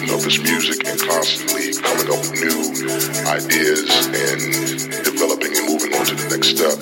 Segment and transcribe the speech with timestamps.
[0.00, 2.72] making up this music and constantly coming up with new
[3.28, 4.40] ideas and
[5.04, 6.78] developing and moving on to the next step.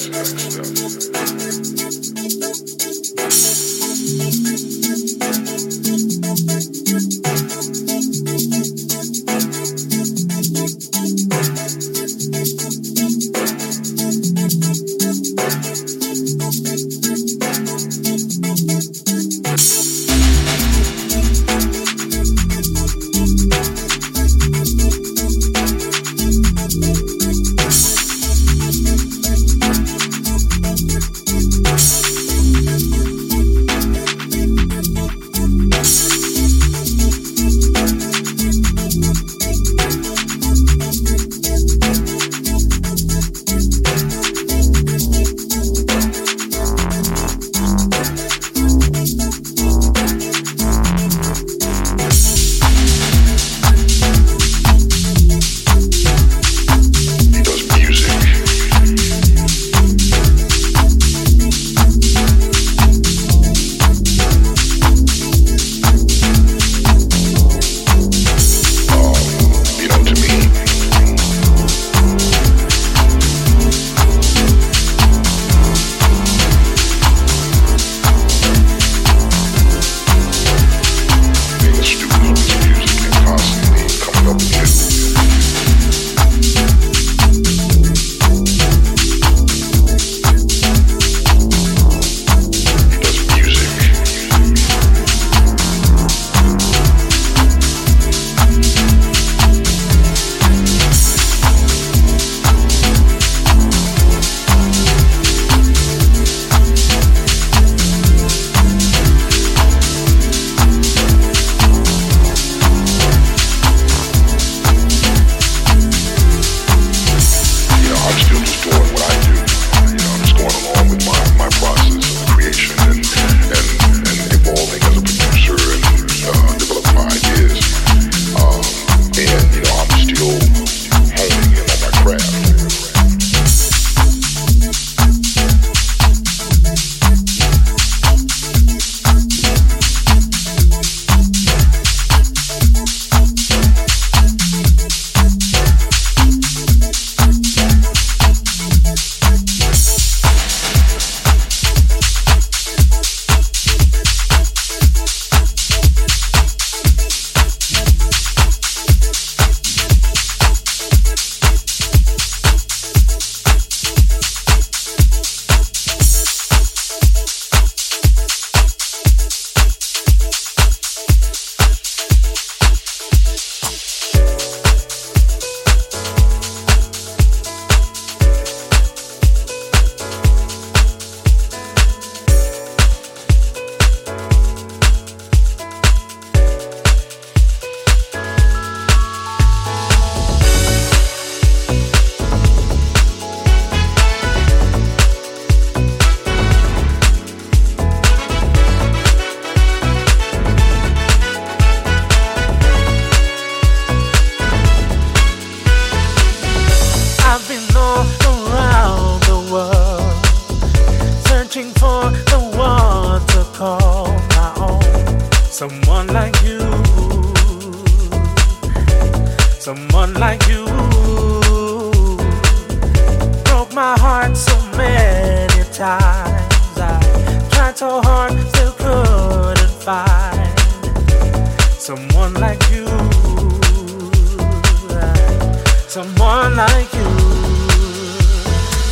[236.09, 237.11] someone like you.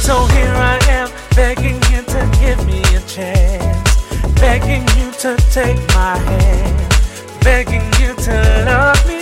[0.00, 5.78] So here I am, begging you to give me a chance, begging you to take
[5.94, 9.15] my hand, begging you to love me.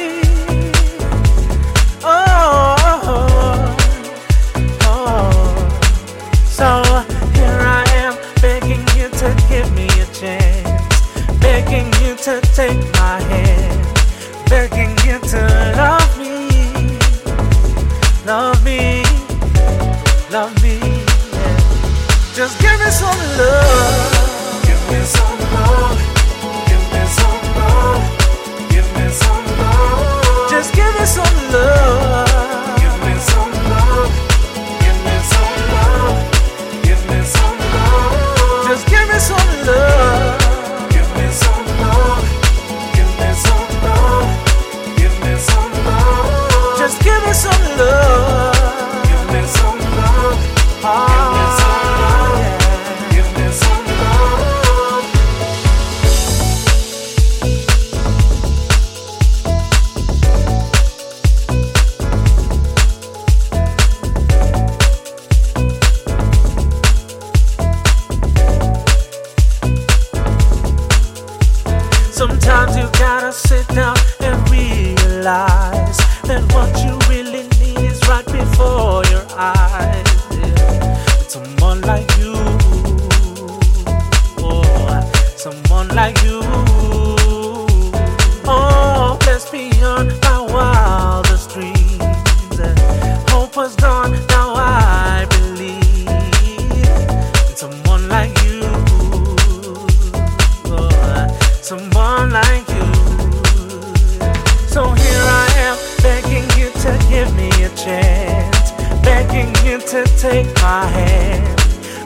[109.94, 111.46] to take my hand,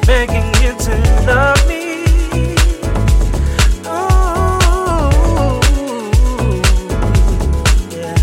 [0.06, 0.94] begging you to
[1.26, 2.04] love me.
[3.86, 5.58] Ooh,
[7.96, 8.14] yeah.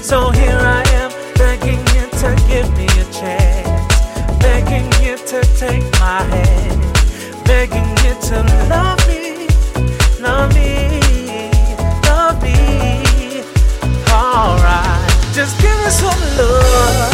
[0.00, 5.84] So here I am, begging you to give me a chance, begging you to take
[6.00, 6.80] my hand,
[7.44, 9.48] begging you to love me,
[10.18, 11.50] love me,
[12.08, 13.42] love me.
[14.10, 17.13] Alright, just give me some love.